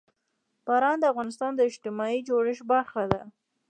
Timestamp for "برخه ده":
2.71-3.21